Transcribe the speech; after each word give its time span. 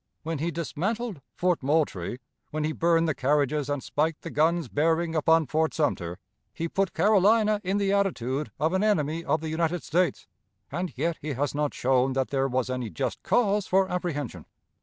When 0.23 0.39
he 0.39 0.49
dismantled 0.49 1.21
Fort 1.35 1.61
Moultrie, 1.61 2.17
when 2.49 2.63
he 2.63 2.71
burned 2.71 3.07
the 3.07 3.13
carriages 3.13 3.69
and 3.69 3.83
spiked 3.83 4.23
the 4.23 4.31
guns 4.31 4.67
bearing 4.67 5.13
upon 5.13 5.45
Fort 5.45 5.75
Sumter, 5.75 6.17
he 6.55 6.67
put 6.67 6.95
Carolina 6.95 7.61
in 7.63 7.77
the 7.77 7.93
attitude 7.93 8.49
of 8.59 8.73
an 8.73 8.83
enemy 8.83 9.23
of 9.23 9.41
the 9.41 9.49
United 9.49 9.83
States; 9.83 10.25
and 10.71 10.91
yet 10.97 11.17
he 11.21 11.33
has 11.33 11.53
not 11.53 11.75
shown 11.75 12.13
that 12.13 12.29
there 12.29 12.47
was 12.47 12.67
any 12.67 12.89
just 12.89 13.21
cause 13.21 13.67
for 13.67 13.87
apprehension. 13.91 14.45